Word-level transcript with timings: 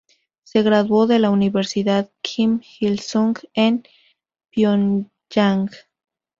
Se 0.41 0.63
graduó 0.63 1.05
de 1.05 1.19
la 1.19 1.29
Universidad 1.29 2.09
Kim 2.23 2.61
Il-sung 2.79 3.35
en 3.53 3.83
Pionyang. 4.49 5.69